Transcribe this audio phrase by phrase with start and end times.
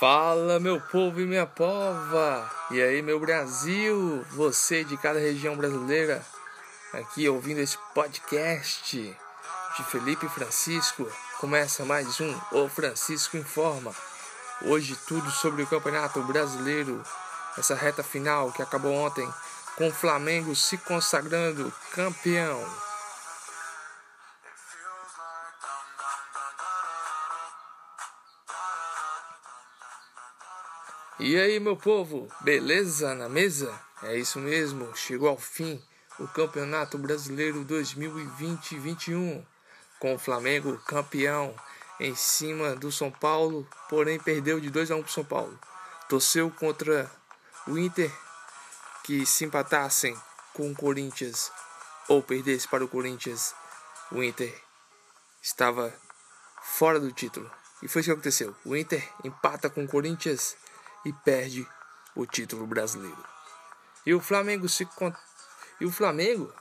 [0.00, 2.50] Fala meu povo e minha pova!
[2.70, 6.20] E aí meu Brasil, você de cada região brasileira,
[6.92, 9.16] aqui ouvindo esse podcast
[9.76, 13.94] de Felipe Francisco, começa mais um O Francisco Informa.
[14.62, 17.02] Hoje tudo sobre o Campeonato Brasileiro,
[17.56, 19.28] essa reta final que acabou ontem
[19.76, 22.62] com o Flamengo se consagrando campeão.
[31.20, 33.72] E aí, meu povo, beleza na mesa?
[34.02, 35.80] É isso mesmo, chegou ao fim
[36.18, 39.46] o Campeonato Brasileiro 2020-21,
[40.00, 41.54] com o Flamengo campeão
[42.00, 45.56] em cima do São Paulo, porém perdeu de 2 a 1 para o São Paulo.
[46.08, 47.08] Torceu contra
[47.68, 48.10] o Inter
[49.04, 50.18] que se empatassem
[50.52, 51.52] com o Corinthians
[52.08, 53.54] ou perdesse para o Corinthians,
[54.10, 54.52] o Inter
[55.40, 55.94] estava
[56.60, 57.48] fora do título.
[57.80, 58.56] E foi isso que aconteceu.
[58.64, 60.56] O Inter empata com o Corinthians
[61.04, 61.66] e perde
[62.14, 63.24] o título brasileiro.
[64.06, 64.88] E o Flamengo se
[65.80, 66.52] e o Flamengo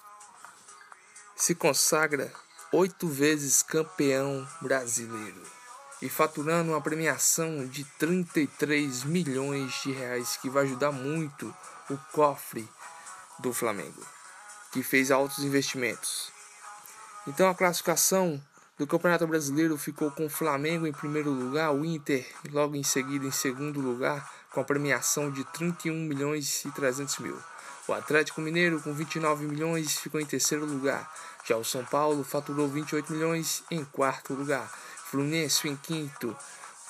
[1.36, 2.32] se consagra
[2.72, 5.44] oito vezes campeão brasileiro
[6.02, 11.56] e faturando uma premiação de 33 milhões de reais que vai ajudar muito
[11.90, 12.68] o cofre
[13.40, 14.06] do Flamengo,
[14.72, 16.32] que fez altos investimentos.
[17.28, 18.42] Então a classificação
[18.78, 23.26] do Campeonato Brasileiro ficou com o Flamengo em primeiro lugar, o Inter logo em seguida
[23.26, 27.38] em segundo lugar, com a premiação de 31 milhões e 300 mil.
[27.88, 31.12] O Atlético Mineiro, com 29 milhões, ficou em terceiro lugar.
[31.46, 34.72] Já o São Paulo faturou 28 milhões em quarto lugar.
[35.06, 36.36] Fluminense em quinto,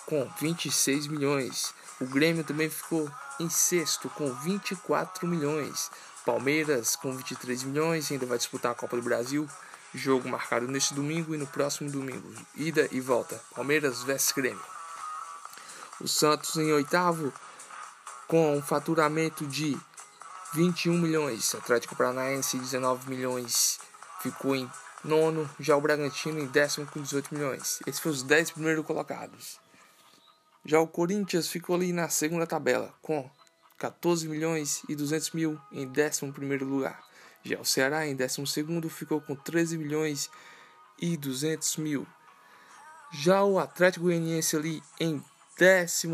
[0.05, 1.73] com 26 milhões.
[1.99, 5.89] O Grêmio também ficou em sexto, com 24 milhões.
[6.25, 9.49] Palmeiras, com 23 milhões, ainda vai disputar a Copa do Brasil.
[9.93, 12.33] Jogo marcado neste domingo e no próximo domingo.
[12.55, 13.39] Ida e volta.
[13.55, 14.65] Palmeiras vs Grêmio.
[16.01, 17.31] O Santos em oitavo,
[18.27, 19.77] com um faturamento de
[20.53, 21.53] 21 milhões.
[21.53, 23.79] Atlético Paranaense, 19 milhões.
[24.21, 24.69] Ficou em
[25.03, 25.47] nono.
[25.59, 27.79] Já o Bragantino em décimo com 18 milhões.
[27.85, 29.59] Esses foram os 10 primeiros colocados.
[30.65, 33.29] Já o Corinthians ficou ali na segunda tabela, com
[33.77, 37.03] 14 milhões e 200 mil em décimo primeiro lugar.
[37.43, 40.29] Já o Ceará, em 12 ficou com 13 milhões
[40.99, 42.07] e 200 mil.
[43.11, 45.23] Já o Atlético Goianiense ali em
[45.57, 46.07] 13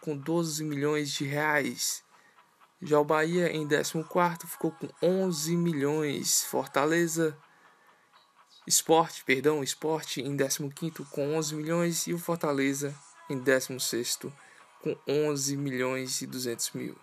[0.00, 2.02] com 12 milhões de reais.
[2.82, 6.42] Já o Bahia em 14 ficou com 11 milhões.
[6.44, 7.36] Fortaleza
[8.66, 12.94] Esporte, perdão, Esporte em 15 com 11 milhões e o Fortaleza
[13.30, 14.18] em 16
[14.82, 16.98] com 11 milhões e 200 mil.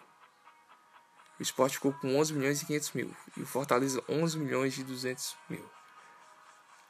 [1.39, 3.15] O Sport ficou com 11 milhões e 500 mil.
[3.35, 5.69] E o Fortaleza 11 milhões e 200 mil.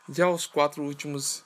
[0.10, 1.46] Já os quatro últimos,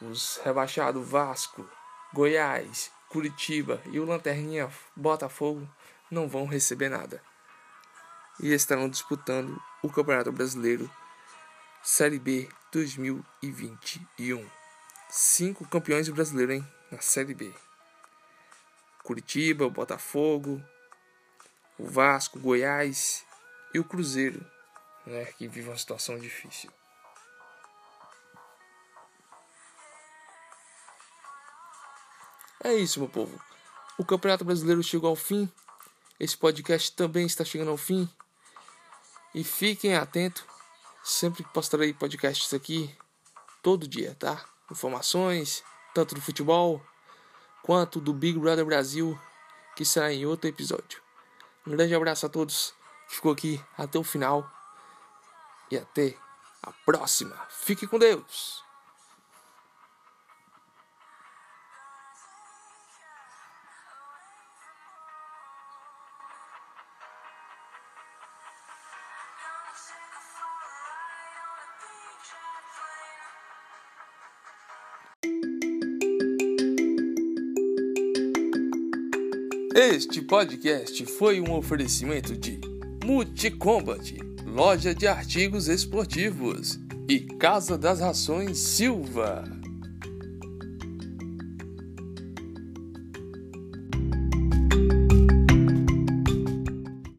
[0.00, 1.68] os rebaixados Vasco,
[2.12, 5.68] Goiás, Curitiba e o Lanterninha Botafogo
[6.10, 7.22] não vão receber nada.
[8.40, 10.90] E estarão disputando o Campeonato Brasileiro
[11.82, 14.44] Série B 2021.
[15.08, 17.54] Cinco campeões brasileiros hein, na Série B.
[19.02, 20.62] Curitiba, Botafogo,
[21.78, 23.24] o Vasco, Goiás
[23.72, 24.44] e o Cruzeiro,
[25.06, 26.70] né, que vive uma situação difícil.
[32.62, 33.38] É isso, meu povo.
[33.98, 35.52] O Campeonato Brasileiro chegou ao fim.
[36.18, 38.08] Esse podcast também está chegando ao fim.
[39.34, 40.42] E fiquem atentos.
[41.02, 42.96] Sempre postarei podcasts aqui
[43.62, 44.42] todo dia, tá?
[44.70, 45.62] Informações,
[45.92, 46.82] tanto do futebol
[47.62, 49.18] quanto do Big Brother Brasil,
[49.76, 51.03] que será em outro episódio.
[51.66, 52.74] Um grande abraço a todos.
[53.08, 54.50] Ficou aqui até o final.
[55.70, 56.14] E até
[56.62, 57.36] a próxima.
[57.48, 58.64] Fique com Deus.
[79.76, 82.60] Este podcast foi um oferecimento de
[83.04, 84.16] Multicombat,
[84.46, 86.78] loja de artigos esportivos,
[87.08, 89.42] e Casa das Rações Silva.